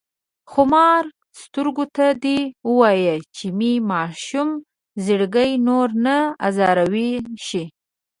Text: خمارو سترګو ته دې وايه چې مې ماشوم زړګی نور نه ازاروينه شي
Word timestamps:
خمارو 0.51 1.09
سترګو 1.41 1.85
ته 1.95 2.05
دې 2.23 2.39
وايه 2.79 3.15
چې 3.35 3.45
مې 3.57 3.73
ماشوم 3.91 4.49
زړګی 5.05 5.51
نور 5.67 5.87
نه 6.05 6.17
ازاروينه 6.47 7.31
شي 7.47 7.63